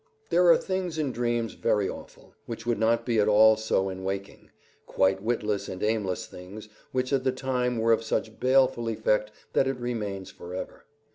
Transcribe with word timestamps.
IV 0.25 0.29
There 0.31 0.47
are 0.47 0.57
things 0.57 0.97
in 0.97 1.11
dreams 1.11 1.53
very 1.53 1.87
awful, 1.87 2.33
which 2.47 2.65
would 2.65 2.79
not 2.79 3.05
be 3.05 3.19
at 3.19 3.27
all 3.27 3.55
so 3.55 3.87
in 3.87 4.03
waking 4.03 4.49
quite 4.87 5.21
witless 5.21 5.69
and 5.69 5.83
aimless 5.83 6.25
things, 6.25 6.69
which 6.91 7.13
at 7.13 7.23
the 7.23 7.31
time 7.31 7.77
were 7.77 7.91
of 7.93 8.03
such 8.03 8.39
baleful 8.39 8.89
effect 8.89 9.29
that 9.53 9.67
it 9.67 9.77
remains 9.77 10.31
forever. 10.31 10.85